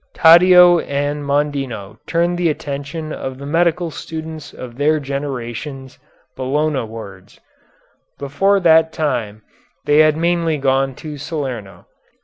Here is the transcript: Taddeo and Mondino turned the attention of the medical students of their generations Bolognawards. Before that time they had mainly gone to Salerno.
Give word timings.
Taddeo 0.15 0.79
and 0.79 1.23
Mondino 1.23 1.99
turned 2.07 2.35
the 2.39 2.49
attention 2.49 3.13
of 3.13 3.37
the 3.37 3.45
medical 3.45 3.91
students 3.91 4.51
of 4.51 4.75
their 4.79 4.99
generations 4.99 5.99
Bolognawards. 6.35 7.37
Before 8.17 8.59
that 8.61 8.91
time 8.93 9.43
they 9.85 9.99
had 9.99 10.17
mainly 10.17 10.57
gone 10.57 10.95
to 10.95 11.19
Salerno. 11.19 11.85